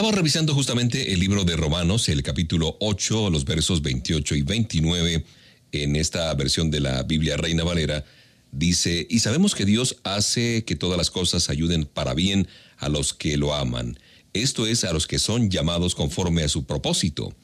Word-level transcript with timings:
Estaba 0.00 0.16
revisando 0.16 0.54
justamente 0.54 1.12
el 1.12 1.20
libro 1.20 1.44
de 1.44 1.56
Romanos, 1.56 2.08
el 2.08 2.22
capítulo 2.22 2.74
8, 2.80 3.28
los 3.28 3.44
versos 3.44 3.82
28 3.82 4.34
y 4.34 4.40
29, 4.40 5.26
en 5.72 5.94
esta 5.94 6.32
versión 6.32 6.70
de 6.70 6.80
la 6.80 7.02
Biblia 7.02 7.36
Reina 7.36 7.64
Valera, 7.64 8.06
dice, 8.50 9.06
y 9.10 9.18
sabemos 9.18 9.54
que 9.54 9.66
Dios 9.66 9.98
hace 10.02 10.64
que 10.64 10.74
todas 10.74 10.96
las 10.96 11.10
cosas 11.10 11.50
ayuden 11.50 11.84
para 11.84 12.14
bien 12.14 12.48
a 12.78 12.88
los 12.88 13.12
que 13.12 13.36
lo 13.36 13.54
aman, 13.54 13.98
esto 14.32 14.66
es 14.66 14.84
a 14.84 14.94
los 14.94 15.06
que 15.06 15.18
son 15.18 15.50
llamados 15.50 15.94
conforme 15.94 16.44
a 16.44 16.48
su 16.48 16.64
propósito. 16.64 17.34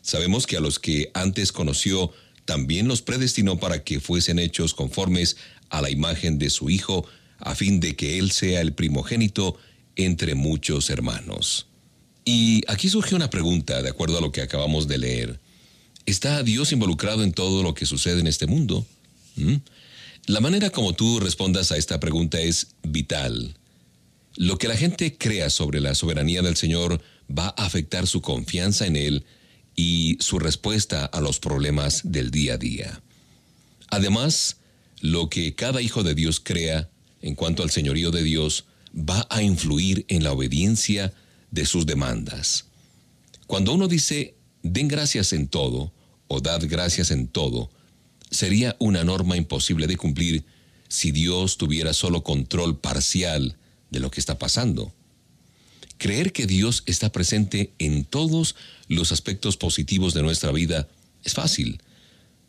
Sabemos 0.00 0.46
que 0.46 0.56
a 0.56 0.60
los 0.60 0.78
que 0.78 1.10
antes 1.14 1.50
conoció, 1.50 2.12
también 2.44 2.86
los 2.86 3.02
predestinó 3.02 3.58
para 3.58 3.82
que 3.82 3.98
fuesen 3.98 4.38
hechos 4.38 4.72
conformes 4.72 5.36
a 5.68 5.82
la 5.82 5.90
imagen 5.90 6.38
de 6.38 6.50
su 6.50 6.70
Hijo, 6.70 7.08
a 7.40 7.56
fin 7.56 7.80
de 7.80 7.96
que 7.96 8.20
Él 8.20 8.30
sea 8.30 8.60
el 8.60 8.72
primogénito 8.72 9.58
entre 9.96 10.36
muchos 10.36 10.90
hermanos. 10.90 11.66
Y 12.24 12.62
aquí 12.68 12.88
surge 12.88 13.14
una 13.14 13.30
pregunta, 13.30 13.82
de 13.82 13.90
acuerdo 13.90 14.18
a 14.18 14.20
lo 14.20 14.32
que 14.32 14.42
acabamos 14.42 14.88
de 14.88 14.98
leer. 14.98 15.40
¿Está 16.06 16.42
Dios 16.42 16.72
involucrado 16.72 17.22
en 17.22 17.32
todo 17.32 17.62
lo 17.62 17.74
que 17.74 17.86
sucede 17.86 18.20
en 18.20 18.26
este 18.26 18.46
mundo? 18.46 18.86
¿Mm? 19.36 19.56
La 20.26 20.40
manera 20.40 20.70
como 20.70 20.94
tú 20.94 21.20
respondas 21.20 21.70
a 21.70 21.76
esta 21.76 22.00
pregunta 22.00 22.40
es 22.40 22.68
vital. 22.82 23.56
Lo 24.36 24.58
que 24.58 24.68
la 24.68 24.76
gente 24.76 25.16
crea 25.16 25.50
sobre 25.50 25.80
la 25.80 25.94
soberanía 25.94 26.42
del 26.42 26.56
Señor 26.56 27.00
va 27.30 27.54
a 27.56 27.66
afectar 27.66 28.06
su 28.06 28.22
confianza 28.22 28.86
en 28.86 28.96
Él 28.96 29.24
y 29.76 30.16
su 30.20 30.38
respuesta 30.38 31.04
a 31.04 31.20
los 31.20 31.40
problemas 31.40 32.02
del 32.04 32.30
día 32.30 32.54
a 32.54 32.58
día. 32.58 33.02
Además, 33.88 34.56
lo 35.00 35.28
que 35.28 35.54
cada 35.54 35.82
hijo 35.82 36.02
de 36.02 36.14
Dios 36.14 36.40
crea 36.40 36.88
en 37.20 37.34
cuanto 37.34 37.62
al 37.62 37.70
señorío 37.70 38.10
de 38.10 38.22
Dios 38.22 38.64
va 38.94 39.26
a 39.30 39.42
influir 39.42 40.04
en 40.08 40.24
la 40.24 40.32
obediencia 40.32 41.12
de 41.54 41.64
sus 41.66 41.86
demandas. 41.86 42.66
Cuando 43.46 43.72
uno 43.72 43.86
dice, 43.86 44.34
den 44.62 44.88
gracias 44.88 45.32
en 45.32 45.46
todo, 45.46 45.92
o 46.26 46.40
dad 46.40 46.62
gracias 46.66 47.12
en 47.12 47.28
todo, 47.28 47.70
sería 48.30 48.76
una 48.80 49.04
norma 49.04 49.36
imposible 49.36 49.86
de 49.86 49.96
cumplir 49.96 50.44
si 50.88 51.12
Dios 51.12 51.56
tuviera 51.56 51.92
solo 51.92 52.24
control 52.24 52.80
parcial 52.80 53.56
de 53.90 54.00
lo 54.00 54.10
que 54.10 54.18
está 54.18 54.36
pasando. 54.36 54.92
Creer 55.96 56.32
que 56.32 56.46
Dios 56.46 56.82
está 56.86 57.12
presente 57.12 57.72
en 57.78 58.04
todos 58.04 58.56
los 58.88 59.12
aspectos 59.12 59.56
positivos 59.56 60.12
de 60.12 60.22
nuestra 60.22 60.50
vida 60.50 60.88
es 61.22 61.34
fácil. 61.34 61.80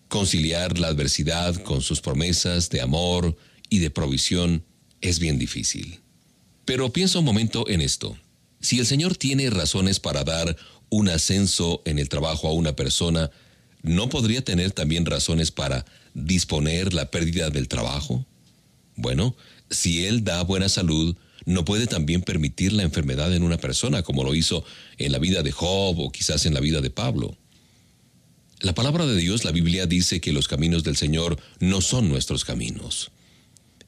Conciliar 0.09 0.79
la 0.79 0.87
adversidad 0.87 1.55
con 1.61 1.81
sus 1.81 2.01
promesas 2.01 2.71
de 2.71 2.81
amor 2.81 3.37
y 3.69 3.79
de 3.79 3.91
provisión 3.91 4.65
es 5.01 5.19
bien 5.19 5.37
difícil. 5.37 5.99
Pero 6.65 6.91
piensa 6.91 7.19
un 7.19 7.25
momento 7.25 7.69
en 7.69 7.81
esto. 7.81 8.17
Si 8.65 8.79
el 8.79 8.87
Señor 8.87 9.15
tiene 9.15 9.51
razones 9.51 9.99
para 9.99 10.23
dar 10.23 10.57
un 10.89 11.07
ascenso 11.07 11.83
en 11.85 11.99
el 11.99 12.09
trabajo 12.09 12.47
a 12.47 12.53
una 12.53 12.75
persona, 12.75 13.29
¿no 13.83 14.09
podría 14.09 14.43
tener 14.43 14.71
también 14.71 15.05
razones 15.05 15.51
para 15.51 15.85
disponer 16.15 16.91
la 16.91 17.11
pérdida 17.11 17.51
del 17.51 17.67
trabajo? 17.67 18.25
Bueno, 18.95 19.35
si 19.69 20.07
Él 20.07 20.23
da 20.23 20.41
buena 20.41 20.67
salud, 20.67 21.15
¿no 21.45 21.63
puede 21.63 21.85
también 21.85 22.23
permitir 22.23 22.73
la 22.73 22.81
enfermedad 22.81 23.35
en 23.35 23.43
una 23.43 23.59
persona, 23.59 24.01
como 24.01 24.23
lo 24.23 24.33
hizo 24.33 24.65
en 24.97 25.11
la 25.11 25.19
vida 25.19 25.43
de 25.43 25.51
Job 25.51 25.99
o 25.99 26.11
quizás 26.11 26.47
en 26.47 26.55
la 26.55 26.59
vida 26.59 26.81
de 26.81 26.89
Pablo? 26.89 27.37
La 28.61 28.73
palabra 28.73 29.05
de 29.05 29.15
Dios, 29.15 29.45
la 29.45 29.51
Biblia 29.51 29.85
dice 29.85 30.19
que 30.19 30.33
los 30.33 30.47
caminos 30.47 30.83
del 30.83 30.97
Señor 30.97 31.37
no 31.59 31.81
son 31.81 32.09
nuestros 32.09 32.43
caminos. 32.43 33.11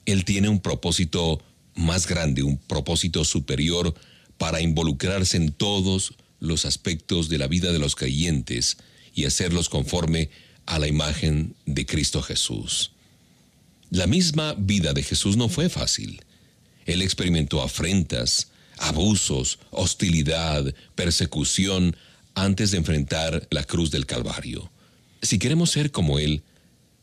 Él 0.05 0.23
tiene 0.23 0.49
un 0.49 0.59
propósito 0.59 1.41
más 1.73 2.05
grande, 2.05 2.43
un 2.43 2.57
propósito 2.59 3.25
superior 3.25 3.95
para 4.37 4.61
involucrarse 4.61 5.37
en 5.37 5.51
todos 5.51 6.13
los 6.39 6.65
aspectos 6.65 7.29
de 7.29 7.37
la 7.37 7.47
vida 7.47 7.71
de 7.71 7.79
los 7.79 7.95
creyentes 7.95 8.77
y 9.13 9.25
hacerlos 9.25 9.69
conforme 9.69 10.29
a 10.65 10.79
la 10.79 10.87
imagen 10.87 11.55
de 11.65 11.85
Cristo 11.85 12.21
Jesús. 12.21 12.91
La 13.89 14.05
misma 14.05 14.53
vida 14.57 14.93
de 14.93 15.01
Jesús 15.01 15.37
no 15.37 15.49
fue 15.49 15.69
fácil. 15.69 16.21
Él 16.85 17.01
experimentó 17.01 17.61
afrentas, 17.61 18.49
abusos, 18.77 19.59
hostilidad, 19.71 20.73
persecución 20.95 21.95
antes 22.35 22.71
de 22.71 22.77
enfrentar 22.77 23.47
la 23.49 23.63
cruz 23.63 23.89
del 23.91 24.05
Calvario. 24.05 24.69
Si 25.21 25.39
queremos 25.39 25.71
ser 25.71 25.91
como 25.91 26.19
Él, 26.19 26.43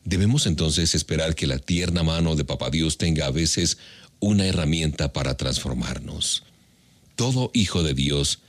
debemos 0.05 0.45
entonces 0.45 0.95
esperar 0.95 1.35
que 1.35 1.47
la 1.47 1.59
tierna 1.59 2.03
mano 2.03 2.35
de 2.35 2.45
Papá 2.45 2.69
Dios 2.69 2.97
tenga 2.97 3.25
a 3.25 3.31
veces 3.31 3.77
una 4.19 4.45
herramienta 4.45 5.11
para 5.11 5.35
transformarnos. 5.35 6.43
Todo 7.15 7.51
hijo 7.53 7.83
de 7.83 7.93
Dios 7.93 8.39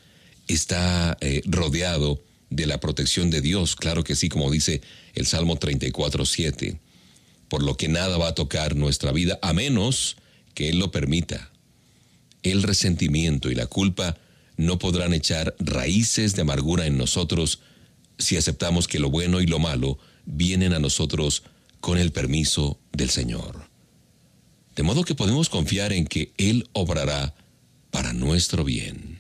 está 0.48 1.16
eh, 1.20 1.42
rodeado 1.46 2.22
de 2.50 2.66
la 2.66 2.78
protección 2.78 3.30
de 3.30 3.40
Dios, 3.40 3.76
claro 3.76 4.04
que 4.04 4.14
sí, 4.14 4.28
como 4.28 4.50
dice 4.50 4.80
el 5.14 5.26
Salmo 5.26 5.56
34, 5.56 6.24
7, 6.24 6.78
por 7.48 7.62
lo 7.62 7.76
que 7.76 7.88
nada 7.88 8.18
va 8.18 8.28
a 8.28 8.34
tocar 8.34 8.76
nuestra 8.76 9.12
vida 9.12 9.38
a 9.42 9.52
menos 9.52 10.16
que 10.54 10.68
Él 10.68 10.78
lo 10.78 10.90
permita. 10.90 11.50
El 12.42 12.62
resentimiento 12.62 13.50
y 13.50 13.54
la 13.54 13.66
culpa 13.66 14.16
no 14.56 14.78
podrán 14.78 15.12
echar 15.12 15.54
raíces 15.58 16.34
de 16.34 16.42
amargura 16.42 16.86
en 16.86 16.96
nosotros 16.96 17.60
si 18.18 18.36
aceptamos 18.36 18.88
que 18.88 18.98
lo 18.98 19.10
bueno 19.10 19.40
y 19.40 19.46
lo 19.46 19.58
malo 19.58 19.98
vienen 20.24 20.72
a 20.72 20.78
nosotros 20.78 21.42
con 21.80 21.98
el 21.98 22.12
permiso 22.12 22.78
del 22.92 23.10
Señor. 23.10 23.68
De 24.74 24.82
modo 24.82 25.04
que 25.04 25.14
podemos 25.14 25.48
confiar 25.48 25.92
en 25.92 26.06
que 26.06 26.32
Él 26.36 26.68
obrará 26.72 27.34
para 27.96 28.12
nuestro 28.12 28.62
bien. 28.62 29.18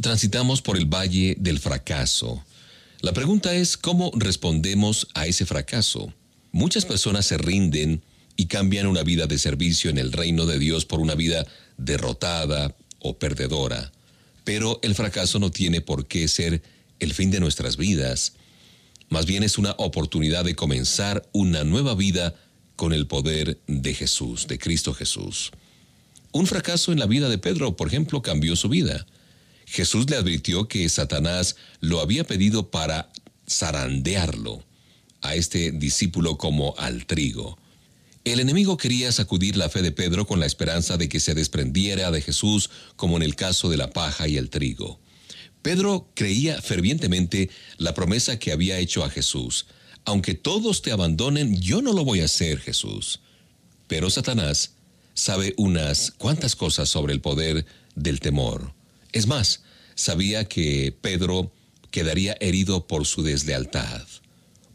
Transitamos 0.00 0.60
por 0.60 0.76
el 0.76 0.86
valle 0.86 1.36
del 1.38 1.60
fracaso. 1.60 2.44
La 3.00 3.12
pregunta 3.12 3.54
es 3.54 3.76
cómo 3.76 4.10
respondemos 4.14 5.06
a 5.14 5.26
ese 5.26 5.46
fracaso. 5.46 6.12
Muchas 6.50 6.84
personas 6.84 7.26
se 7.26 7.38
rinden 7.38 8.02
y 8.36 8.46
cambian 8.46 8.86
una 8.86 9.04
vida 9.04 9.26
de 9.26 9.38
servicio 9.38 9.88
en 9.90 9.98
el 9.98 10.12
reino 10.12 10.46
de 10.46 10.58
Dios 10.58 10.84
por 10.84 11.00
una 11.00 11.14
vida 11.14 11.46
derrotada 11.76 12.74
o 12.98 13.18
perdedora. 13.18 13.92
Pero 14.42 14.80
el 14.82 14.94
fracaso 14.94 15.38
no 15.38 15.50
tiene 15.50 15.80
por 15.80 16.08
qué 16.08 16.26
ser 16.26 16.62
el 16.98 17.14
fin 17.14 17.30
de 17.30 17.38
nuestras 17.38 17.76
vidas. 17.76 18.32
Más 19.08 19.26
bien 19.26 19.44
es 19.44 19.58
una 19.58 19.76
oportunidad 19.78 20.44
de 20.44 20.56
comenzar 20.56 21.28
una 21.32 21.62
nueva 21.62 21.94
vida 21.94 22.34
con 22.74 22.92
el 22.92 23.06
poder 23.06 23.60
de 23.68 23.94
Jesús, 23.94 24.48
de 24.48 24.58
Cristo 24.58 24.92
Jesús. 24.92 25.52
Un 26.32 26.46
fracaso 26.46 26.90
en 26.90 26.98
la 26.98 27.06
vida 27.06 27.28
de 27.28 27.38
Pedro, 27.38 27.76
por 27.76 27.88
ejemplo, 27.88 28.22
cambió 28.22 28.56
su 28.56 28.68
vida. 28.68 29.06
Jesús 29.70 30.08
le 30.08 30.16
advirtió 30.16 30.66
que 30.66 30.88
Satanás 30.88 31.56
lo 31.80 32.00
había 32.00 32.24
pedido 32.24 32.70
para 32.70 33.10
zarandearlo 33.48 34.64
a 35.20 35.34
este 35.34 35.72
discípulo 35.72 36.38
como 36.38 36.74
al 36.78 37.04
trigo. 37.04 37.58
El 38.24 38.40
enemigo 38.40 38.78
quería 38.78 39.12
sacudir 39.12 39.56
la 39.56 39.68
fe 39.68 39.82
de 39.82 39.92
Pedro 39.92 40.26
con 40.26 40.40
la 40.40 40.46
esperanza 40.46 40.96
de 40.96 41.08
que 41.08 41.20
se 41.20 41.34
desprendiera 41.34 42.10
de 42.10 42.22
Jesús 42.22 42.70
como 42.96 43.18
en 43.18 43.22
el 43.22 43.36
caso 43.36 43.68
de 43.68 43.76
la 43.76 43.90
paja 43.90 44.26
y 44.26 44.38
el 44.38 44.48
trigo. 44.48 45.00
Pedro 45.60 46.08
creía 46.14 46.62
fervientemente 46.62 47.50
la 47.76 47.92
promesa 47.92 48.38
que 48.38 48.52
había 48.52 48.78
hecho 48.78 49.04
a 49.04 49.10
Jesús. 49.10 49.66
Aunque 50.06 50.32
todos 50.32 50.80
te 50.80 50.92
abandonen, 50.92 51.60
yo 51.60 51.82
no 51.82 51.92
lo 51.92 52.04
voy 52.04 52.20
a 52.20 52.24
hacer, 52.24 52.58
Jesús. 52.58 53.20
Pero 53.86 54.08
Satanás 54.08 54.72
sabe 55.12 55.52
unas 55.58 56.10
cuantas 56.12 56.56
cosas 56.56 56.88
sobre 56.88 57.12
el 57.12 57.20
poder 57.20 57.66
del 57.94 58.20
temor. 58.20 58.77
Es 59.12 59.26
más, 59.26 59.62
sabía 59.94 60.44
que 60.44 60.96
Pedro 61.00 61.52
quedaría 61.90 62.36
herido 62.40 62.86
por 62.86 63.06
su 63.06 63.22
deslealtad. 63.22 64.06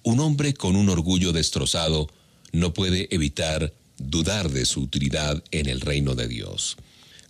Un 0.04 0.19
hombre 0.19 0.54
con 0.54 0.76
un 0.76 0.89
orgullo 0.89 1.32
destrozado 1.32 2.10
no 2.52 2.74
puede 2.74 3.08
evitar 3.13 3.74
dudar 3.98 4.50
de 4.50 4.65
su 4.65 4.82
utilidad 4.82 5.43
en 5.52 5.67
el 5.67 5.82
reino 5.82 6.15
de 6.15 6.28
Dios. 6.28 6.78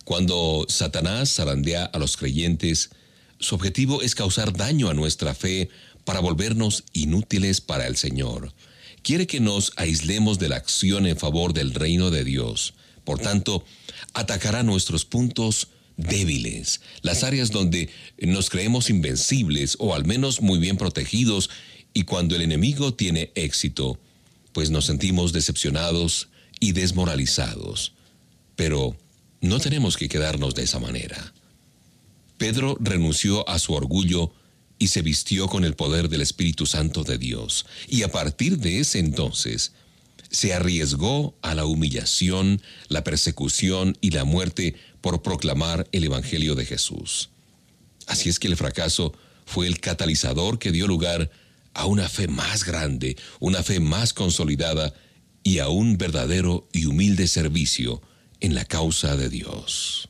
Cuando 0.04 0.66
Satanás 0.68 1.34
zarandea 1.34 1.84
a 1.84 1.98
los 1.98 2.16
creyentes, 2.16 2.90
su 3.38 3.54
objetivo 3.54 4.02
es 4.02 4.14
causar 4.14 4.52
daño 4.52 4.88
a 4.88 4.94
nuestra 4.94 5.34
fe 5.34 5.70
para 6.04 6.20
volvernos 6.20 6.84
inútiles 6.92 7.60
para 7.60 7.86
el 7.86 7.96
Señor. 7.96 8.52
Quiere 9.02 9.26
que 9.26 9.40
nos 9.40 9.72
aislemos 9.76 10.38
de 10.38 10.48
la 10.48 10.56
acción 10.56 11.06
en 11.06 11.16
favor 11.16 11.52
del 11.52 11.74
reino 11.74 12.10
de 12.10 12.24
Dios. 12.24 12.74
Por 13.04 13.18
tanto, 13.18 13.64
atacará 14.14 14.62
nuestros 14.62 15.04
puntos 15.04 15.68
débiles, 15.96 16.80
las 17.02 17.24
áreas 17.24 17.50
donde 17.50 17.88
nos 18.18 18.50
creemos 18.50 18.90
invencibles 18.90 19.76
o 19.78 19.94
al 19.94 20.04
menos 20.04 20.40
muy 20.40 20.58
bien 20.58 20.76
protegidos 20.76 21.50
y 21.92 22.02
cuando 22.04 22.34
el 22.34 22.42
enemigo 22.42 22.94
tiene 22.94 23.30
éxito, 23.34 23.98
pues 24.52 24.70
nos 24.70 24.86
sentimos 24.86 25.32
decepcionados 25.32 26.28
y 26.60 26.72
desmoralizados. 26.72 27.92
Pero 28.56 28.96
no 29.40 29.60
tenemos 29.60 29.96
que 29.96 30.08
quedarnos 30.08 30.54
de 30.54 30.64
esa 30.64 30.80
manera. 30.80 31.32
Pedro 32.38 32.76
renunció 32.80 33.48
a 33.48 33.58
su 33.58 33.74
orgullo 33.74 34.32
y 34.78 34.88
se 34.88 35.02
vistió 35.02 35.46
con 35.46 35.64
el 35.64 35.74
poder 35.74 36.08
del 36.08 36.20
Espíritu 36.20 36.66
Santo 36.66 37.04
de 37.04 37.16
Dios, 37.16 37.64
y 37.88 38.02
a 38.02 38.08
partir 38.10 38.58
de 38.58 38.80
ese 38.80 38.98
entonces, 38.98 39.72
se 40.30 40.52
arriesgó 40.52 41.36
a 41.42 41.54
la 41.54 41.64
humillación, 41.64 42.60
la 42.88 43.04
persecución 43.04 43.96
y 44.00 44.10
la 44.10 44.24
muerte 44.24 44.74
por 45.04 45.20
proclamar 45.20 45.86
el 45.92 46.04
Evangelio 46.04 46.54
de 46.54 46.64
Jesús. 46.64 47.28
Así 48.06 48.30
es 48.30 48.38
que 48.38 48.48
el 48.48 48.56
fracaso 48.56 49.12
fue 49.44 49.66
el 49.66 49.78
catalizador 49.78 50.58
que 50.58 50.72
dio 50.72 50.86
lugar 50.86 51.30
a 51.74 51.84
una 51.84 52.08
fe 52.08 52.26
más 52.26 52.64
grande, 52.64 53.14
una 53.38 53.62
fe 53.62 53.80
más 53.80 54.14
consolidada 54.14 54.94
y 55.42 55.58
a 55.58 55.68
un 55.68 55.98
verdadero 55.98 56.66
y 56.72 56.86
humilde 56.86 57.28
servicio 57.28 58.00
en 58.40 58.54
la 58.54 58.64
causa 58.64 59.14
de 59.14 59.28
Dios. 59.28 60.08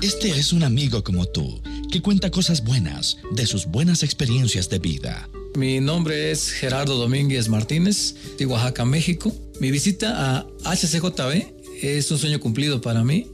Este 0.00 0.30
es 0.30 0.54
un 0.54 0.62
amigo 0.62 1.04
como 1.04 1.26
tú, 1.26 1.62
que 1.92 2.00
cuenta 2.00 2.30
cosas 2.30 2.64
buenas 2.64 3.18
de 3.30 3.44
sus 3.46 3.66
buenas 3.66 4.02
experiencias 4.02 4.70
de 4.70 4.78
vida. 4.78 5.28
Mi 5.54 5.80
nombre 5.80 6.30
es 6.30 6.50
Gerardo 6.52 6.96
Domínguez 6.96 7.50
Martínez, 7.50 8.14
de 8.38 8.46
Oaxaca, 8.46 8.86
México. 8.86 9.34
Mi 9.60 9.70
visita 9.70 10.38
a 10.38 10.46
HCJB 10.64 11.57
es 11.82 12.10
un 12.10 12.18
sueño 12.18 12.40
cumplido 12.40 12.80
para 12.80 13.04
mí, 13.04 13.26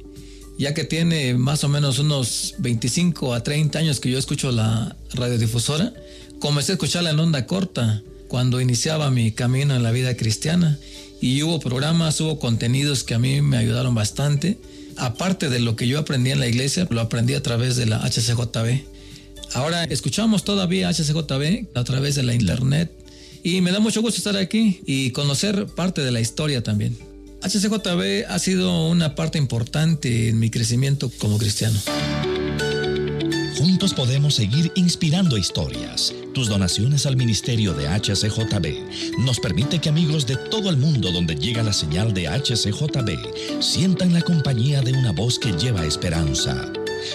ya 0.59 0.74
que 0.74 0.85
tiene 0.85 1.35
más 1.35 1.64
o 1.64 1.68
menos 1.68 1.98
unos 1.98 2.54
25 2.59 3.35
a 3.35 3.42
30 3.42 3.78
años 3.78 4.00
que 4.00 4.11
yo 4.11 4.18
escucho 4.18 4.52
la 4.52 4.96
radiodifusora. 5.12 5.92
Comencé 6.38 6.72
a 6.72 6.74
escucharla 6.74 7.11
en 7.11 7.18
onda 7.18 7.46
corta 7.46 8.02
cuando 8.28 8.61
iniciaba 8.61 9.11
mi 9.11 9.33
camino 9.33 9.74
en 9.74 9.83
la 9.83 9.90
vida 9.90 10.16
cristiana 10.16 10.78
y 11.20 11.42
hubo 11.42 11.61
programas, 11.61 12.20
hubo 12.20 12.38
contenidos 12.38 13.04
que 13.04 13.14
a 13.14 13.18
mí 13.18 13.40
me 13.40 13.57
ayudaron 13.57 13.94
bastante 13.94 14.59
aparte 14.96 15.48
de 15.48 15.61
lo 15.61 15.76
que 15.76 15.88
yo 15.88 15.98
aprendí 15.98 16.30
en 16.30 16.40
la 16.40 16.46
iglesia, 16.46 16.87
lo 16.90 17.00
aprendí 17.00 17.35
a 17.35 17.42
través 17.42 17.76
de 17.76 17.87
la 17.87 17.98
HCJB. 17.98 18.83
Ahora 19.54 19.85
escuchamos 19.85 20.44
todavía 20.44 20.90
HCJB 20.90 21.68
a 21.74 21.85
través 21.85 22.14
de 22.14 22.22
la 22.22 22.35
internet 22.35 22.90
y 23.42 23.61
me 23.61 23.72
da 23.72 23.80
mucho 23.80 24.02
gusto 24.02 24.18
estar 24.18 24.37
aquí 24.37 24.80
y 24.87 25.11
conocer 25.11 25.66
parte 25.66 26.02
de 26.02 26.11
la 26.11 26.20
historia 26.20 26.62
también. 26.62 26.96
HCJB 27.44 28.24
ha 28.26 28.38
sido 28.38 28.88
una 28.88 29.14
parte 29.14 29.37
importante 29.37 30.30
en 30.30 30.38
mi 30.38 30.48
crecimiento 30.48 31.11
como 31.18 31.37
cristiano. 31.37 31.78
Juntos 33.59 33.92
podemos 33.92 34.35
seguir 34.35 34.72
inspirando 34.76 35.37
historias. 35.37 36.14
Tus 36.33 36.48
donaciones 36.48 37.04
al 37.04 37.16
ministerio 37.16 37.74
de 37.74 37.87
HCJB 37.87 39.18
nos 39.26 39.40
permite 39.40 39.78
que 39.78 39.90
amigos 39.90 40.26
de 40.26 40.37
todo 40.37 40.70
el 40.70 40.78
mundo 40.78 41.12
donde 41.12 41.35
llega 41.35 41.62
la 41.62 41.74
señal 41.74 42.14
de 42.14 42.28
HCJB 42.28 43.61
sientan 43.61 44.14
la 44.14 44.22
compañía 44.22 44.80
de 44.80 44.94
una 44.94 45.12
voz 45.12 45.38
que 45.38 45.52
lleva 45.52 45.85
esperanza. 45.85 46.72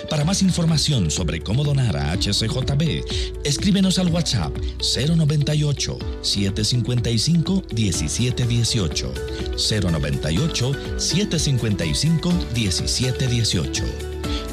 Para 0.09 0.25
más 0.25 0.41
información 0.41 1.11
sobre 1.11 1.41
cómo 1.41 1.63
donar 1.63 1.95
a 1.97 2.11
HCJB, 2.13 3.03
escríbenos 3.43 3.99
al 3.99 4.09
WhatsApp 4.09 4.55
098 4.79 5.97
755 6.21 7.63
1718. 7.75 9.13
098 9.57 10.71
755 10.97 12.33
1718. 12.55 13.83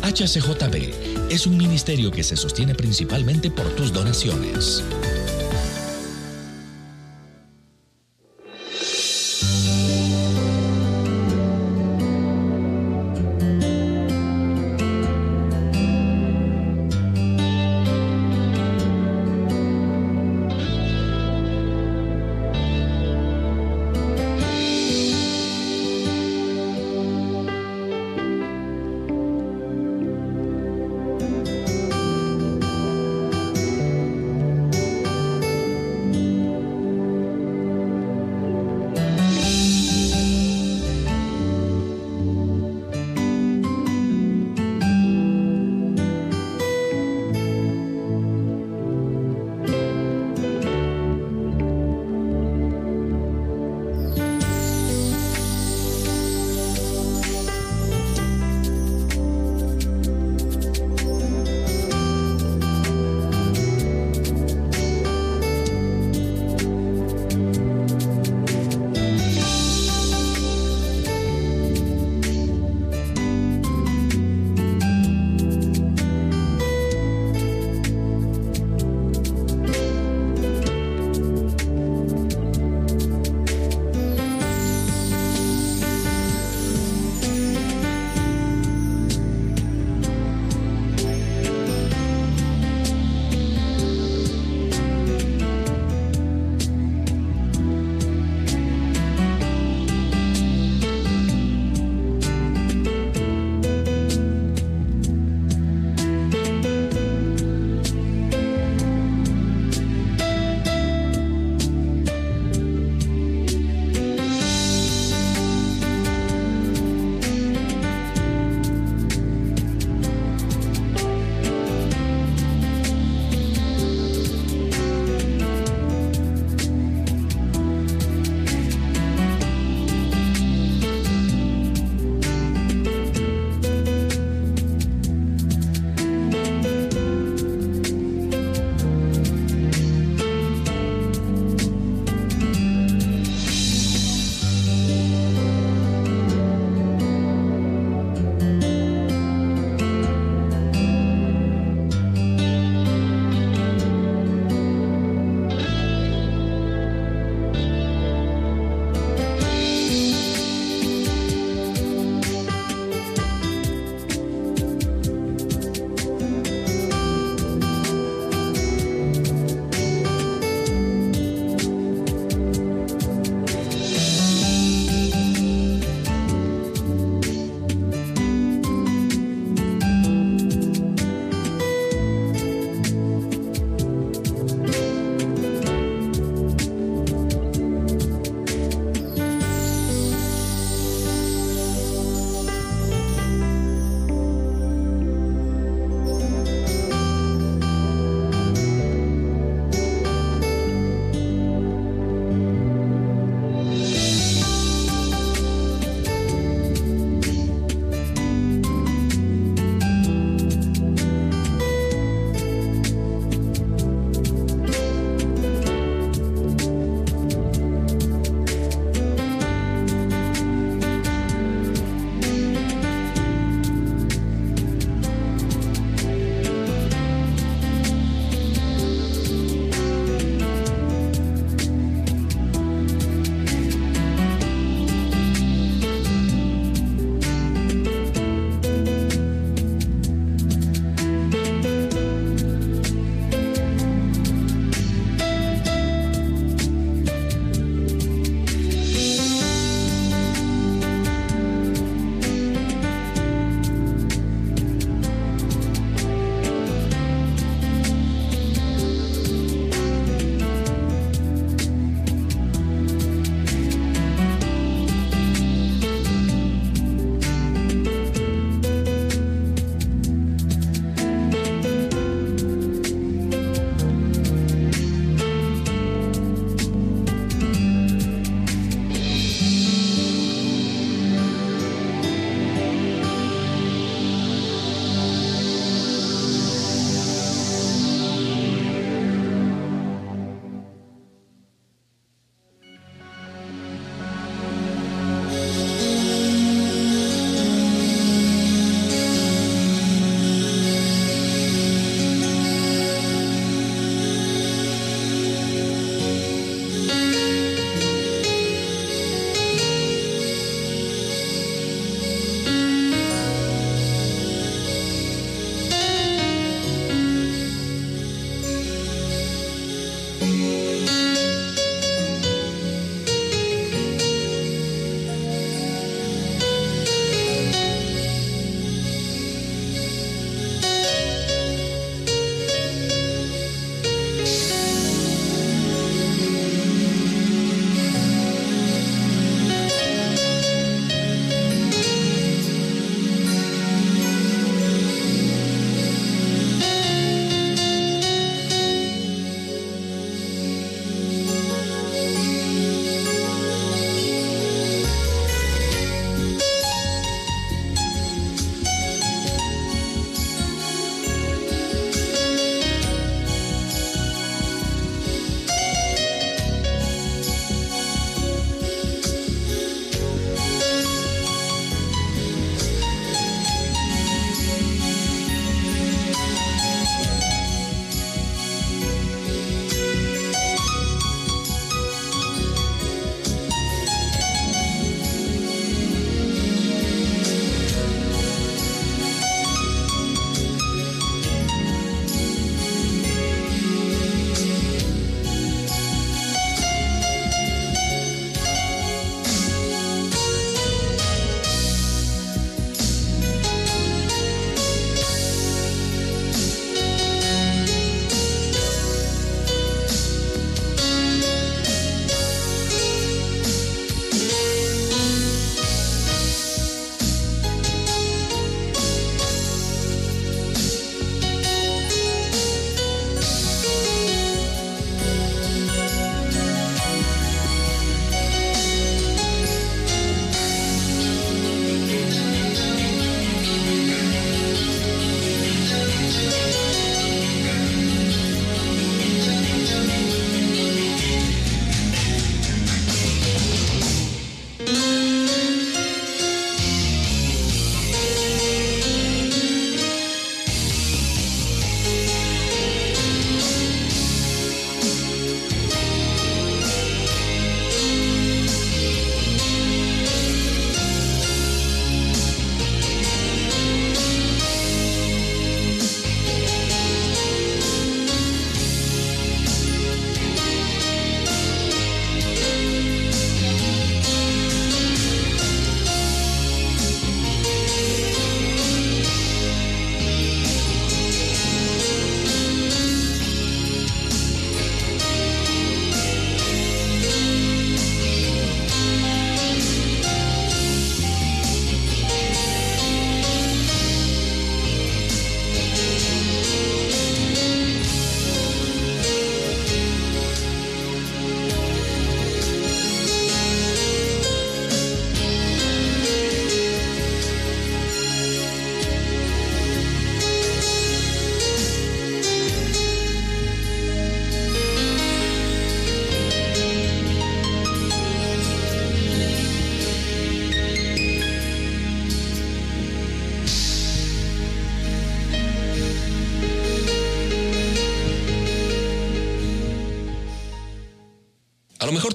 HCJB 0.02 1.30
es 1.30 1.46
un 1.46 1.56
ministerio 1.56 2.10
que 2.10 2.22
se 2.22 2.36
sostiene 2.36 2.74
principalmente 2.74 3.50
por 3.50 3.66
tus 3.74 3.92
donaciones. 3.92 4.82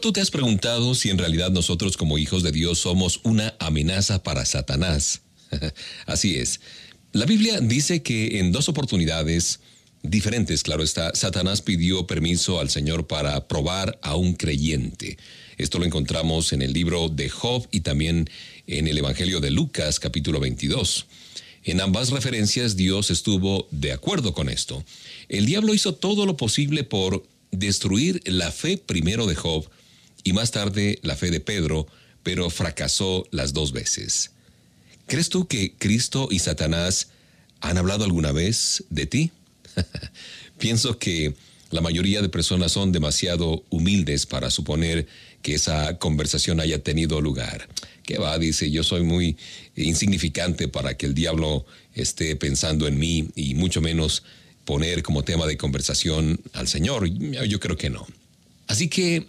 Tú 0.01 0.11
te 0.11 0.19
has 0.19 0.31
preguntado 0.31 0.95
si 0.95 1.09
en 1.09 1.17
realidad 1.19 1.51
nosotros 1.51 1.95
como 1.95 2.17
hijos 2.17 2.41
de 2.43 2.51
Dios 2.51 2.79
somos 2.79 3.21
una 3.23 3.53
amenaza 3.59 4.23
para 4.23 4.45
Satanás. 4.45 5.21
Así 6.07 6.35
es. 6.35 6.59
La 7.13 7.25
Biblia 7.25 7.59
dice 7.61 8.01
que 8.01 8.39
en 8.39 8.51
dos 8.51 8.67
oportunidades 8.67 9.59
diferentes, 10.01 10.63
claro 10.63 10.83
está, 10.83 11.13
Satanás 11.13 11.61
pidió 11.61 12.07
permiso 12.07 12.59
al 12.59 12.69
Señor 12.69 13.05
para 13.05 13.47
probar 13.47 13.99
a 14.01 14.15
un 14.15 14.33
creyente. 14.33 15.17
Esto 15.57 15.77
lo 15.77 15.85
encontramos 15.85 16.51
en 16.51 16.63
el 16.63 16.73
libro 16.73 17.07
de 17.07 17.29
Job 17.29 17.67
y 17.69 17.81
también 17.81 18.29
en 18.65 18.87
el 18.87 18.97
Evangelio 18.97 19.39
de 19.39 19.51
Lucas 19.51 19.99
capítulo 19.99 20.39
22. 20.39 21.05
En 21.63 21.79
ambas 21.79 22.09
referencias 22.09 22.75
Dios 22.75 23.11
estuvo 23.11 23.67
de 23.69 23.91
acuerdo 23.91 24.33
con 24.33 24.49
esto. 24.49 24.83
El 25.29 25.45
diablo 25.45 25.75
hizo 25.75 25.93
todo 25.93 26.25
lo 26.25 26.37
posible 26.37 26.83
por 26.83 27.23
destruir 27.51 28.21
la 28.25 28.51
fe 28.51 28.77
primero 28.77 29.27
de 29.27 29.35
Job 29.35 29.69
y 30.23 30.33
más 30.33 30.51
tarde 30.51 30.99
la 31.03 31.15
fe 31.15 31.31
de 31.31 31.39
Pedro, 31.39 31.87
pero 32.23 32.49
fracasó 32.49 33.27
las 33.31 33.53
dos 33.53 33.71
veces. 33.71 34.31
¿Crees 35.07 35.29
tú 35.29 35.47
que 35.47 35.73
Cristo 35.77 36.27
y 36.31 36.39
Satanás 36.39 37.09
han 37.59 37.77
hablado 37.77 38.05
alguna 38.05 38.31
vez 38.31 38.83
de 38.89 39.05
ti? 39.05 39.31
Pienso 40.57 40.99
que 40.99 41.33
la 41.71 41.81
mayoría 41.81 42.21
de 42.21 42.29
personas 42.29 42.73
son 42.73 42.91
demasiado 42.91 43.63
humildes 43.69 44.25
para 44.25 44.51
suponer 44.51 45.07
que 45.41 45.55
esa 45.55 45.97
conversación 45.97 46.59
haya 46.59 46.83
tenido 46.83 47.21
lugar. 47.21 47.67
¿Qué 48.03 48.17
va? 48.17 48.37
Dice, 48.37 48.69
yo 48.69 48.83
soy 48.83 49.03
muy 49.03 49.37
insignificante 49.75 50.67
para 50.67 50.95
que 50.97 51.05
el 51.05 51.13
diablo 51.13 51.65
esté 51.93 52.35
pensando 52.35 52.87
en 52.87 52.99
mí 52.99 53.29
y 53.35 53.55
mucho 53.55 53.81
menos 53.81 54.23
poner 54.65 55.03
como 55.03 55.23
tema 55.23 55.47
de 55.47 55.57
conversación 55.57 56.39
al 56.53 56.67
Señor? 56.67 57.07
Yo 57.09 57.59
creo 57.59 57.77
que 57.77 57.89
no. 57.89 58.05
Así 58.67 58.87
que, 58.87 59.27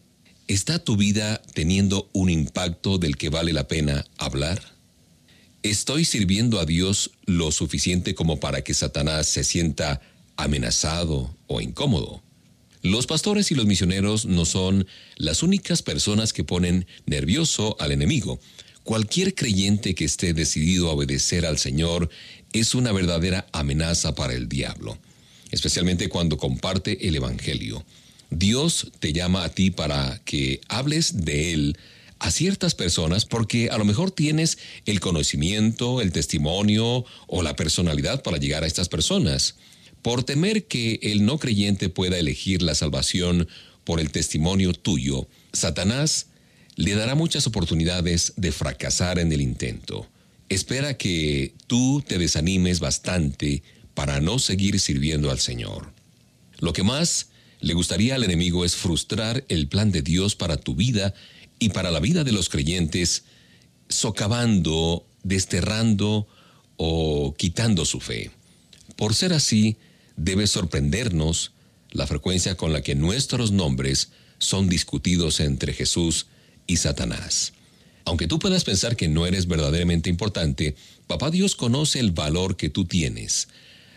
¿está 0.48 0.78
tu 0.78 0.96
vida 0.96 1.40
teniendo 1.54 2.08
un 2.12 2.30
impacto 2.30 2.98
del 2.98 3.16
que 3.16 3.28
vale 3.28 3.52
la 3.52 3.68
pena 3.68 4.04
hablar? 4.18 4.60
¿Estoy 5.62 6.04
sirviendo 6.04 6.60
a 6.60 6.66
Dios 6.66 7.12
lo 7.26 7.52
suficiente 7.52 8.14
como 8.14 8.40
para 8.40 8.62
que 8.62 8.74
Satanás 8.74 9.26
se 9.26 9.44
sienta 9.44 10.00
amenazado 10.36 11.36
o 11.46 11.60
incómodo? 11.60 12.22
Los 12.82 13.06
pastores 13.06 13.52
y 13.52 13.54
los 13.54 13.66
misioneros 13.66 14.26
no 14.26 14.44
son 14.44 14.86
las 15.16 15.42
únicas 15.42 15.82
personas 15.82 16.32
que 16.32 16.42
ponen 16.42 16.86
nervioso 17.06 17.76
al 17.78 17.92
enemigo. 17.92 18.40
Cualquier 18.82 19.34
creyente 19.34 19.94
que 19.94 20.04
esté 20.04 20.34
decidido 20.34 20.90
a 20.90 20.94
obedecer 20.94 21.46
al 21.46 21.58
Señor 21.58 22.10
es 22.52 22.74
una 22.74 22.90
verdadera 22.90 23.46
amenaza 23.52 24.14
para 24.16 24.34
el 24.34 24.48
diablo 24.48 24.98
especialmente 25.52 26.08
cuando 26.08 26.36
comparte 26.36 27.06
el 27.06 27.14
Evangelio. 27.14 27.84
Dios 28.32 28.90
te 28.98 29.12
llama 29.12 29.44
a 29.44 29.50
ti 29.50 29.70
para 29.70 30.20
que 30.24 30.60
hables 30.68 31.24
de 31.24 31.52
Él 31.52 31.78
a 32.18 32.30
ciertas 32.30 32.74
personas 32.74 33.26
porque 33.26 33.68
a 33.70 33.78
lo 33.78 33.84
mejor 33.84 34.10
tienes 34.10 34.56
el 34.86 35.00
conocimiento, 35.00 36.00
el 36.00 36.12
testimonio 36.12 37.04
o 37.26 37.42
la 37.42 37.56
personalidad 37.56 38.22
para 38.22 38.38
llegar 38.38 38.64
a 38.64 38.66
estas 38.66 38.88
personas. 38.88 39.56
Por 40.00 40.24
temer 40.24 40.66
que 40.66 40.98
el 41.02 41.26
no 41.26 41.38
creyente 41.38 41.88
pueda 41.88 42.18
elegir 42.18 42.62
la 42.62 42.74
salvación 42.74 43.48
por 43.84 44.00
el 44.00 44.10
testimonio 44.10 44.72
tuyo, 44.72 45.28
Satanás 45.52 46.28
le 46.76 46.94
dará 46.94 47.14
muchas 47.14 47.46
oportunidades 47.46 48.32
de 48.36 48.50
fracasar 48.50 49.18
en 49.18 49.30
el 49.30 49.42
intento. 49.42 50.08
Espera 50.48 50.96
que 50.96 51.52
tú 51.66 52.02
te 52.06 52.18
desanimes 52.18 52.80
bastante 52.80 53.62
para 53.94 54.20
no 54.20 54.38
seguir 54.38 54.80
sirviendo 54.80 55.30
al 55.30 55.38
Señor. 55.38 55.92
Lo 56.60 56.72
que 56.72 56.82
más 56.82 57.31
le 57.62 57.74
gustaría 57.74 58.16
al 58.16 58.24
enemigo 58.24 58.64
es 58.64 58.74
frustrar 58.74 59.44
el 59.48 59.68
plan 59.68 59.92
de 59.92 60.02
Dios 60.02 60.34
para 60.34 60.56
tu 60.56 60.74
vida 60.74 61.14
y 61.60 61.68
para 61.68 61.92
la 61.92 62.00
vida 62.00 62.24
de 62.24 62.32
los 62.32 62.48
creyentes, 62.48 63.22
socavando, 63.88 65.06
desterrando 65.22 66.26
o 66.76 67.34
quitando 67.38 67.84
su 67.84 68.00
fe. 68.00 68.32
Por 68.96 69.14
ser 69.14 69.32
así, 69.32 69.76
debe 70.16 70.48
sorprendernos 70.48 71.52
la 71.92 72.08
frecuencia 72.08 72.56
con 72.56 72.72
la 72.72 72.82
que 72.82 72.96
nuestros 72.96 73.52
nombres 73.52 74.10
son 74.38 74.68
discutidos 74.68 75.38
entre 75.38 75.72
Jesús 75.72 76.26
y 76.66 76.78
Satanás. 76.78 77.52
Aunque 78.04 78.26
tú 78.26 78.40
puedas 78.40 78.64
pensar 78.64 78.96
que 78.96 79.06
no 79.06 79.24
eres 79.24 79.46
verdaderamente 79.46 80.10
importante, 80.10 80.74
Papá 81.06 81.30
Dios 81.30 81.54
conoce 81.54 82.00
el 82.00 82.10
valor 82.10 82.56
que 82.56 82.70
tú 82.70 82.86
tienes. 82.86 83.46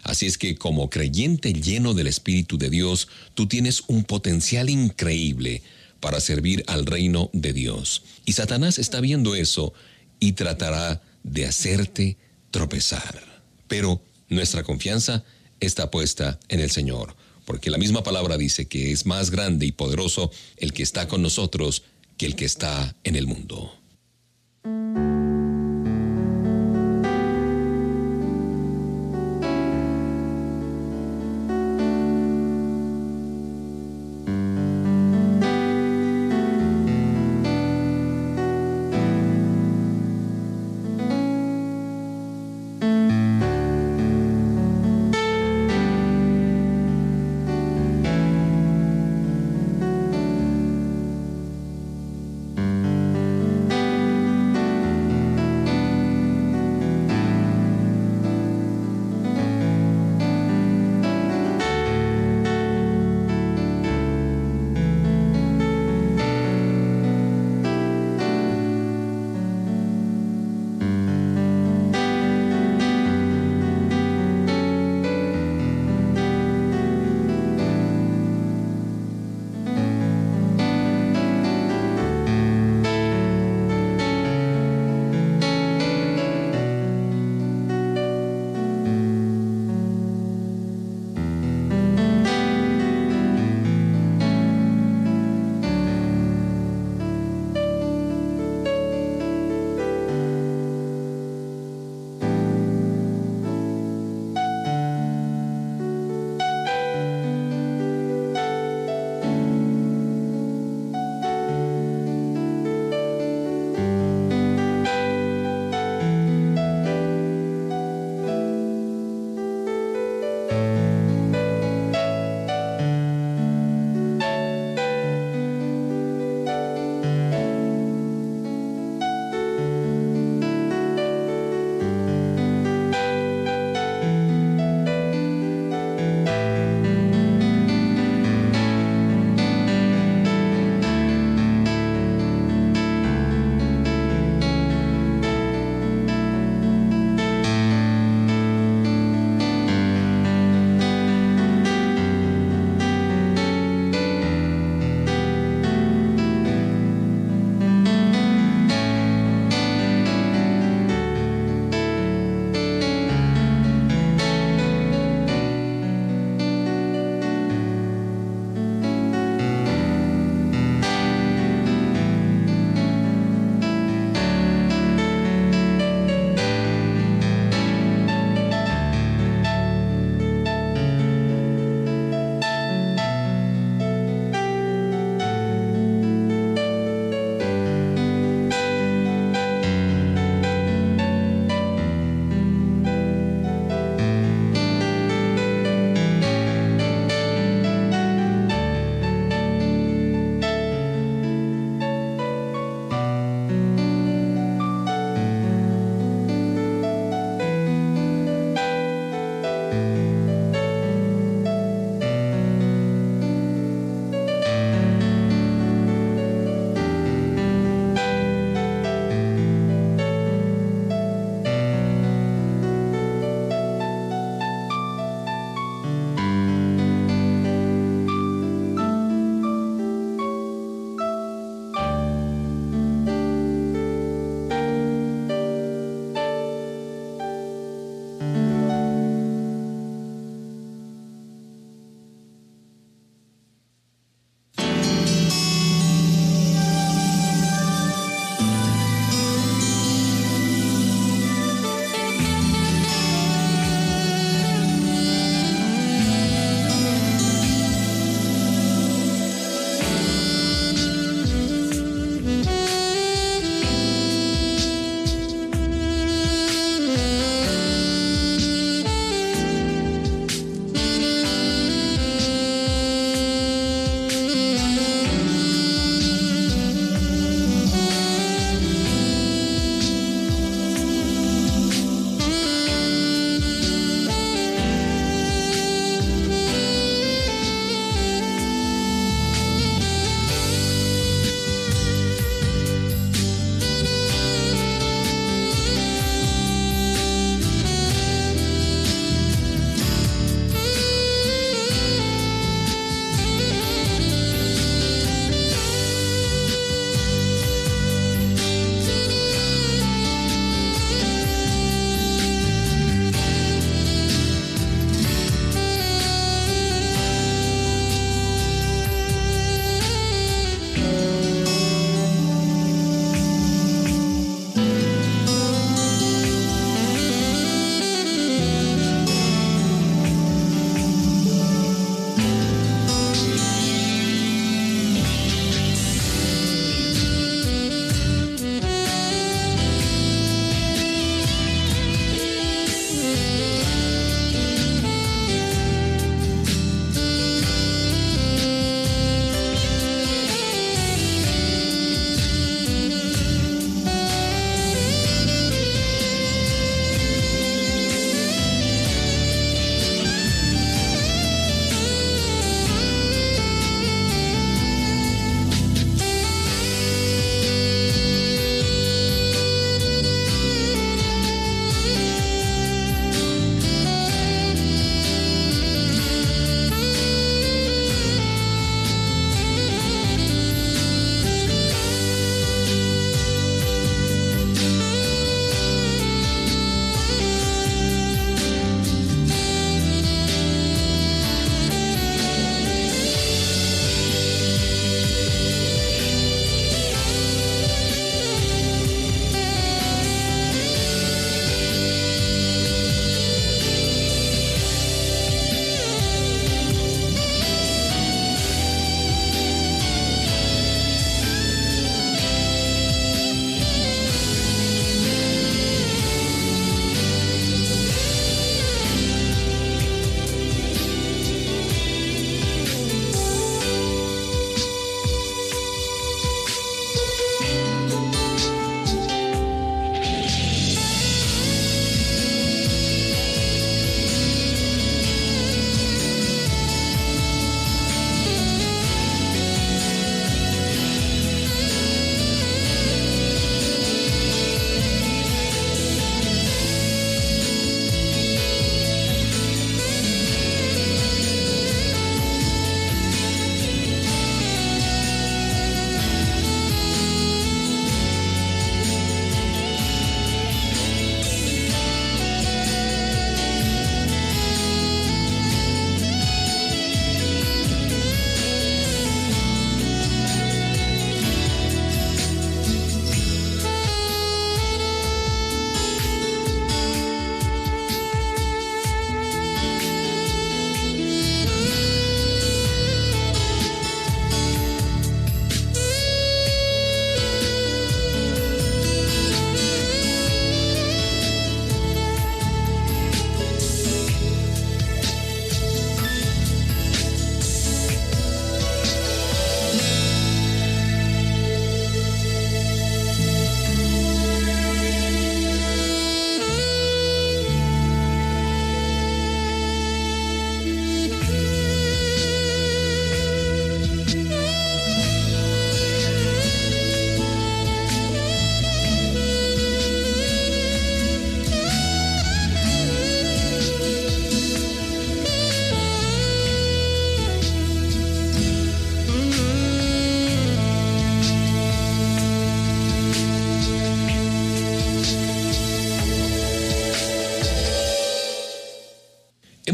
Así 0.05 0.27
es 0.27 0.37
que 0.37 0.55
como 0.55 0.91
creyente 0.91 1.51
lleno 1.51 1.95
del 1.95 2.05
Espíritu 2.05 2.59
de 2.59 2.69
Dios, 2.69 3.07
tú 3.33 3.47
tienes 3.47 3.81
un 3.87 4.03
potencial 4.03 4.69
increíble 4.69 5.63
para 5.99 6.19
servir 6.19 6.63
al 6.67 6.85
reino 6.85 7.31
de 7.33 7.53
Dios. 7.53 8.03
Y 8.23 8.33
Satanás 8.33 8.77
está 8.77 9.01
viendo 9.01 9.33
eso 9.33 9.73
y 10.19 10.33
tratará 10.33 11.01
de 11.23 11.47
hacerte 11.47 12.17
tropezar. 12.51 13.43
Pero 13.67 13.99
nuestra 14.29 14.61
confianza 14.61 15.23
está 15.59 15.89
puesta 15.89 16.39
en 16.49 16.59
el 16.59 16.69
Señor, 16.69 17.15
porque 17.45 17.71
la 17.71 17.79
misma 17.79 18.03
palabra 18.03 18.37
dice 18.37 18.67
que 18.67 18.91
es 18.91 19.07
más 19.07 19.31
grande 19.31 19.65
y 19.65 19.71
poderoso 19.71 20.31
el 20.57 20.71
que 20.71 20.83
está 20.83 21.07
con 21.07 21.23
nosotros 21.23 21.81
que 22.17 22.27
el 22.27 22.35
que 22.35 22.45
está 22.45 22.95
en 23.03 23.15
el 23.15 23.25
mundo. 23.25 23.73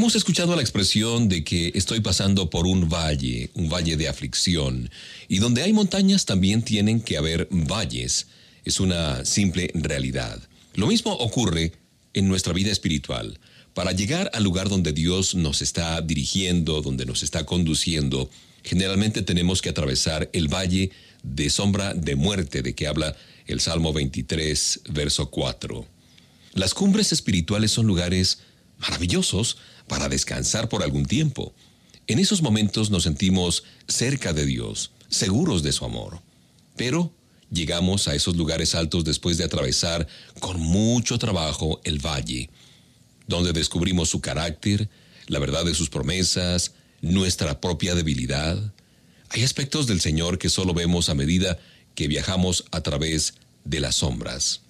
Hemos 0.01 0.15
escuchado 0.15 0.55
la 0.55 0.63
expresión 0.63 1.29
de 1.29 1.43
que 1.43 1.71
estoy 1.75 1.99
pasando 1.99 2.49
por 2.49 2.65
un 2.65 2.89
valle, 2.89 3.51
un 3.53 3.69
valle 3.69 3.97
de 3.97 4.09
aflicción, 4.09 4.89
y 5.27 5.37
donde 5.37 5.61
hay 5.61 5.73
montañas 5.73 6.25
también 6.25 6.63
tienen 6.63 7.01
que 7.01 7.17
haber 7.17 7.47
valles. 7.51 8.25
Es 8.65 8.79
una 8.79 9.23
simple 9.25 9.69
realidad. 9.75 10.41
Lo 10.73 10.87
mismo 10.87 11.13
ocurre 11.13 11.73
en 12.15 12.27
nuestra 12.27 12.51
vida 12.51 12.71
espiritual. 12.71 13.39
Para 13.75 13.91
llegar 13.91 14.31
al 14.33 14.43
lugar 14.43 14.69
donde 14.69 14.91
Dios 14.91 15.35
nos 15.35 15.61
está 15.61 16.01
dirigiendo, 16.01 16.81
donde 16.81 17.05
nos 17.05 17.21
está 17.21 17.45
conduciendo, 17.45 18.27
generalmente 18.63 19.21
tenemos 19.21 19.61
que 19.61 19.69
atravesar 19.69 20.31
el 20.33 20.47
valle 20.47 20.89
de 21.21 21.47
sombra 21.51 21.93
de 21.93 22.15
muerte 22.15 22.63
de 22.63 22.73
que 22.73 22.87
habla 22.87 23.15
el 23.45 23.59
Salmo 23.59 23.93
23, 23.93 24.81
verso 24.89 25.29
4. 25.29 25.85
Las 26.55 26.73
cumbres 26.73 27.11
espirituales 27.11 27.69
son 27.69 27.85
lugares 27.85 28.39
maravillosos 28.79 29.57
para 29.91 30.07
descansar 30.07 30.69
por 30.69 30.83
algún 30.83 31.05
tiempo. 31.05 31.53
En 32.07 32.17
esos 32.17 32.41
momentos 32.41 32.89
nos 32.91 33.03
sentimos 33.03 33.65
cerca 33.89 34.31
de 34.31 34.45
Dios, 34.45 34.91
seguros 35.09 35.63
de 35.63 35.73
su 35.73 35.83
amor. 35.83 36.21
Pero 36.77 37.11
llegamos 37.51 38.07
a 38.07 38.15
esos 38.15 38.37
lugares 38.37 38.73
altos 38.73 39.03
después 39.03 39.37
de 39.37 39.43
atravesar 39.43 40.07
con 40.39 40.61
mucho 40.61 41.19
trabajo 41.19 41.81
el 41.83 41.99
valle, 41.99 42.49
donde 43.27 43.51
descubrimos 43.51 44.07
su 44.07 44.21
carácter, 44.21 44.87
la 45.27 45.39
verdad 45.39 45.65
de 45.65 45.75
sus 45.75 45.89
promesas, 45.89 46.71
nuestra 47.01 47.59
propia 47.59 47.93
debilidad. 47.93 48.57
Hay 49.27 49.43
aspectos 49.43 49.87
del 49.87 49.99
Señor 49.99 50.37
que 50.37 50.47
solo 50.47 50.73
vemos 50.73 51.09
a 51.09 51.15
medida 51.15 51.59
que 51.95 52.07
viajamos 52.07 52.63
a 52.71 52.79
través 52.79 53.33
de 53.65 53.81
las 53.81 53.95
sombras. 53.95 54.61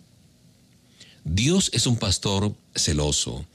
Dios 1.23 1.69
es 1.73 1.85
un 1.85 1.97
pastor 1.97 2.55
celoso. 2.73 3.45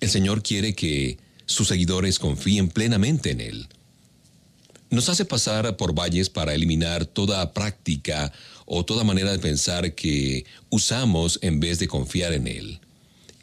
El 0.00 0.10
Señor 0.10 0.42
quiere 0.42 0.74
que 0.74 1.18
sus 1.46 1.68
seguidores 1.68 2.18
confíen 2.18 2.68
plenamente 2.68 3.30
en 3.30 3.40
Él. 3.40 3.68
Nos 4.90 5.08
hace 5.08 5.24
pasar 5.24 5.76
por 5.76 5.94
valles 5.94 6.30
para 6.30 6.54
eliminar 6.54 7.04
toda 7.04 7.52
práctica 7.52 8.32
o 8.64 8.84
toda 8.84 9.04
manera 9.04 9.32
de 9.32 9.38
pensar 9.38 9.94
que 9.94 10.46
usamos 10.70 11.38
en 11.42 11.60
vez 11.60 11.78
de 11.78 11.88
confiar 11.88 12.32
en 12.32 12.46
Él. 12.46 12.80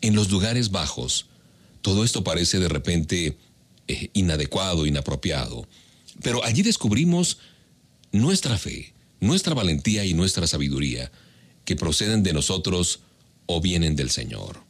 En 0.01 0.15
los 0.15 0.31
lugares 0.31 0.71
bajos, 0.71 1.27
todo 1.81 2.03
esto 2.03 2.23
parece 2.23 2.59
de 2.59 2.69
repente 2.69 3.37
eh, 3.87 4.09
inadecuado, 4.13 4.85
inapropiado, 4.87 5.67
pero 6.23 6.43
allí 6.43 6.63
descubrimos 6.63 7.37
nuestra 8.11 8.57
fe, 8.57 8.93
nuestra 9.19 9.53
valentía 9.53 10.05
y 10.05 10.13
nuestra 10.13 10.47
sabiduría, 10.47 11.11
que 11.65 11.75
proceden 11.75 12.23
de 12.23 12.33
nosotros 12.33 13.01
o 13.45 13.61
vienen 13.61 13.95
del 13.95 14.09
Señor. 14.09 14.64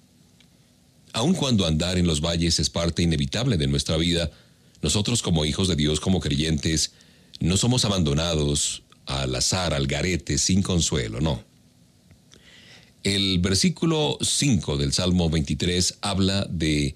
Aun 1.15 1.33
cuando 1.33 1.65
andar 1.65 1.97
en 1.97 2.07
los 2.07 2.19
valles 2.19 2.59
es 2.59 2.69
parte 2.69 3.01
inevitable 3.01 3.55
de 3.55 3.67
nuestra 3.67 3.95
vida, 3.95 4.31
nosotros 4.81 5.21
como 5.21 5.45
hijos 5.45 5.69
de 5.69 5.77
Dios, 5.77 6.01
como 6.01 6.19
creyentes, 6.19 6.91
no 7.39 7.55
somos 7.55 7.85
abandonados 7.85 8.83
al 9.05 9.33
azar, 9.33 9.73
al 9.73 9.87
garete, 9.87 10.37
sin 10.37 10.61
consuelo, 10.61 11.21
no. 11.21 11.41
El 13.03 13.39
versículo 13.39 14.17
5 14.19 14.75
del 14.75 14.91
Salmo 14.91 15.29
23 15.29 15.99
habla 16.01 16.45
de 16.49 16.95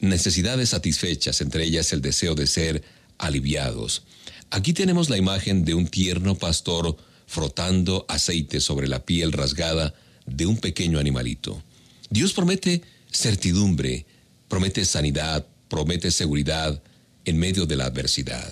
necesidades 0.00 0.70
satisfechas, 0.70 1.42
entre 1.42 1.64
ellas 1.64 1.92
el 1.92 2.00
deseo 2.00 2.34
de 2.34 2.46
ser 2.46 2.82
aliviados. 3.18 4.04
Aquí 4.48 4.72
tenemos 4.72 5.10
la 5.10 5.18
imagen 5.18 5.66
de 5.66 5.74
un 5.74 5.88
tierno 5.88 6.36
pastor 6.36 6.96
frotando 7.26 8.06
aceite 8.08 8.60
sobre 8.60 8.88
la 8.88 9.04
piel 9.04 9.30
rasgada 9.30 9.92
de 10.24 10.46
un 10.46 10.56
pequeño 10.56 10.98
animalito. 10.98 11.62
Dios 12.08 12.32
promete 12.32 12.80
certidumbre, 13.10 14.06
promete 14.48 14.84
sanidad, 14.84 15.46
promete 15.68 16.10
seguridad 16.10 16.82
en 17.24 17.38
medio 17.38 17.66
de 17.66 17.76
la 17.76 17.86
adversidad. 17.86 18.50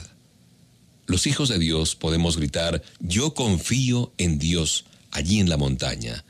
Los 1.07 1.26
hijos 1.26 1.48
de 1.48 1.59
Dios 1.59 1.94
podemos 1.94 2.36
gritar, 2.36 2.82
yo 3.00 3.34
confío 3.34 4.12
en 4.18 4.38
Dios 4.38 4.84
allí 5.12 5.38
en 5.38 5.48
la 5.48 5.57
montaña, 5.57 6.24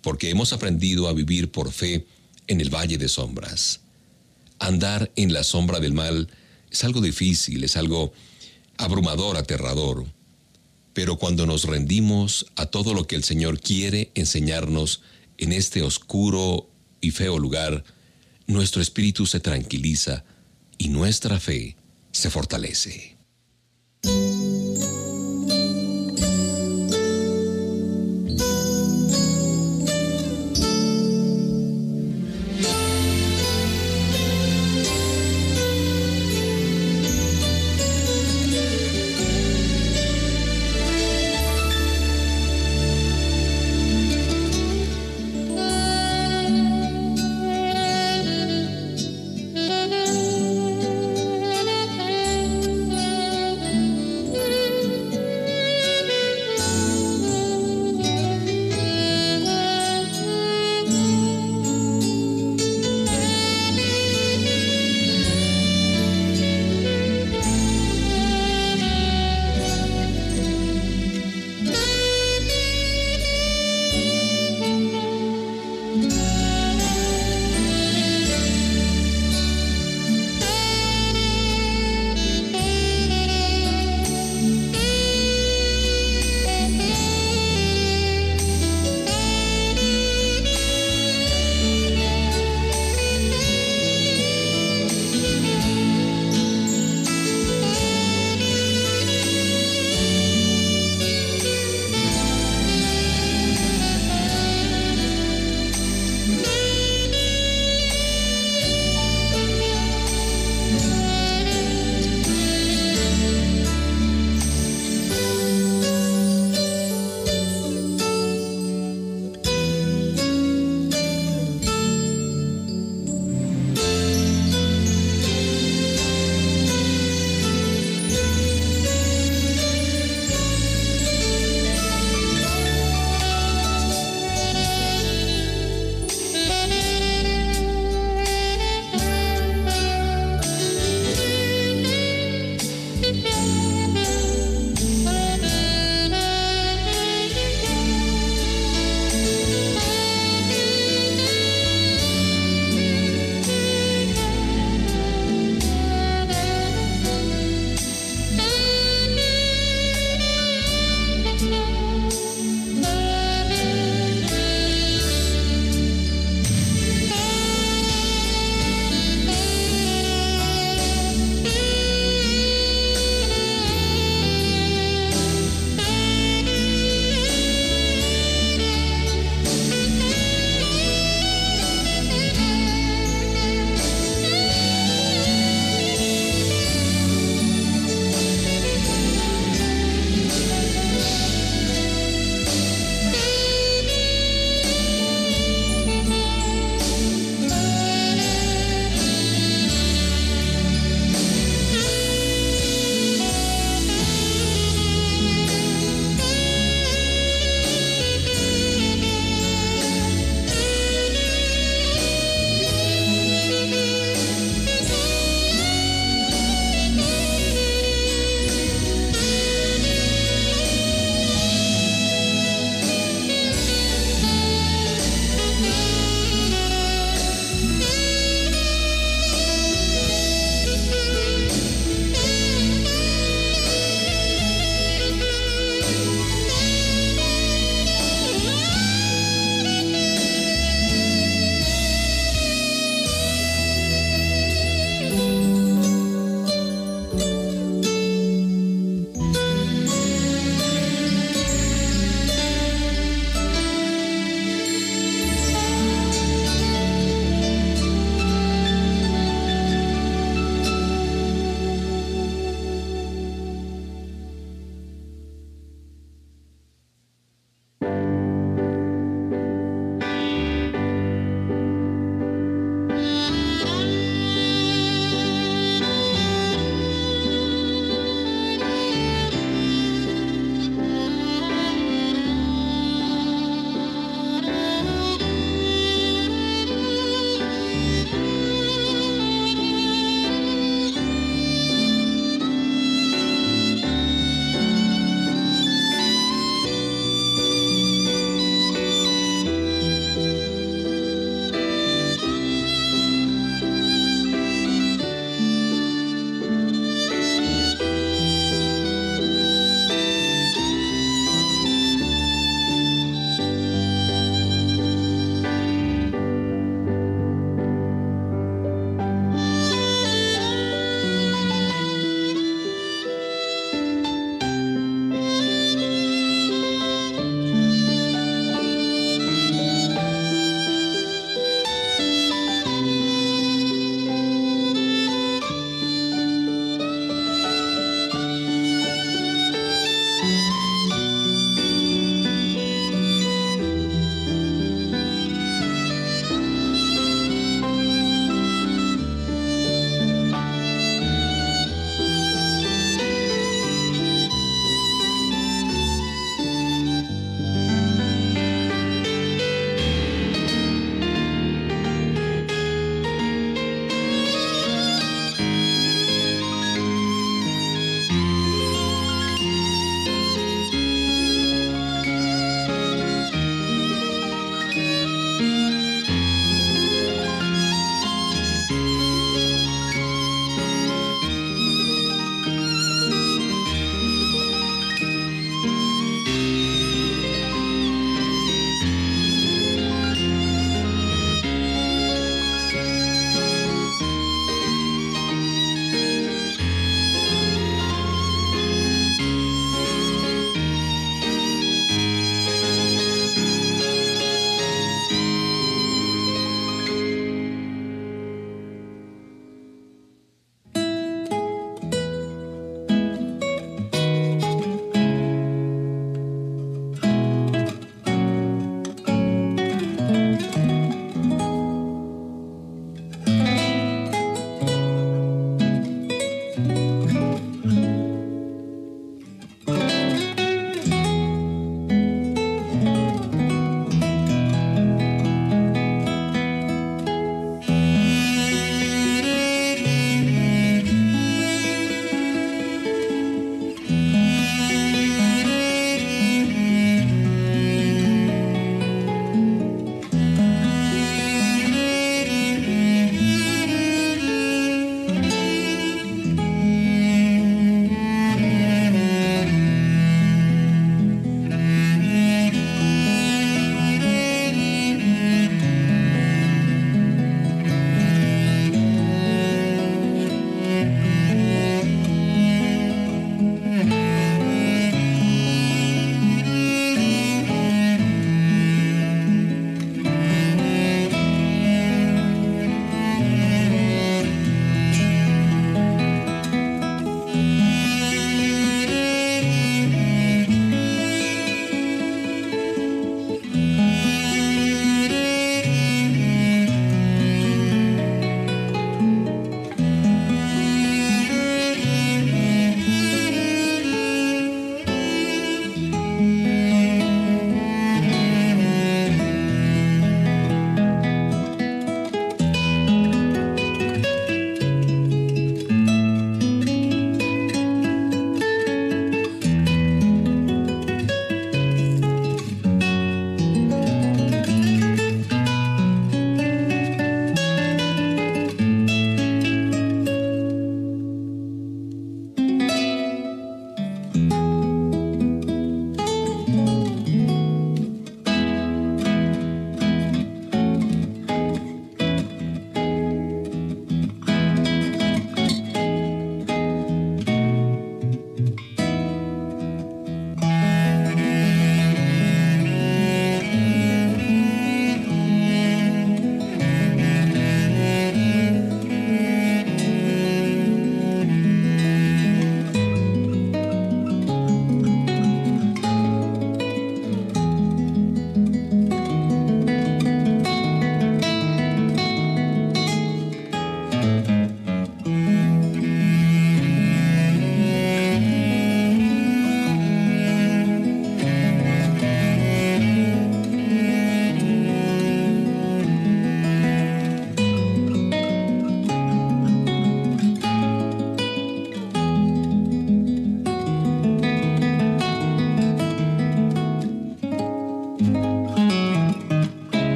porque 0.00 0.30
hemos 0.30 0.52
aprendido 0.52 1.08
a 1.08 1.12
vivir 1.12 1.50
por 1.50 1.70
fe 1.70 2.06
en 2.46 2.60
el 2.60 2.70
valle 2.70 2.98
de 2.98 3.08
sombras. 3.08 3.80
Andar 4.58 5.12
en 5.16 5.32
la 5.32 5.44
sombra 5.44 5.80
del 5.80 5.92
mal 5.92 6.28
es 6.70 6.82
algo 6.84 7.00
difícil, 7.00 7.62
es 7.62 7.76
algo 7.76 8.12
abrumador, 8.78 9.36
aterrador. 9.36 10.06
Pero 10.94 11.18
cuando 11.18 11.46
nos 11.46 11.64
rendimos 11.64 12.46
a 12.56 12.66
todo 12.66 12.94
lo 12.94 13.06
que 13.06 13.16
el 13.16 13.24
Señor 13.24 13.60
quiere 13.60 14.10
enseñarnos 14.14 15.02
en 15.38 15.52
este 15.52 15.82
oscuro 15.82 16.68
y 17.02 17.10
feo 17.10 17.38
lugar, 17.38 17.84
nuestro 18.46 18.80
espíritu 18.80 19.26
se 19.26 19.40
tranquiliza 19.40 20.24
y 20.78 20.88
nuestra 20.88 21.38
fe 21.38 21.76
se 22.12 22.30
fortalece. 22.30 23.18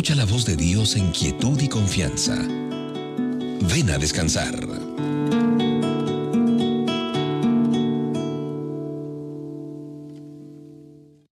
Escucha 0.00 0.14
la 0.14 0.24
voz 0.24 0.46
de 0.46 0.56
Dios 0.56 0.96
en 0.96 1.10
quietud 1.10 1.60
y 1.60 1.68
confianza. 1.68 2.34
Ven 2.34 3.90
a 3.90 3.98
descansar. 3.98 4.69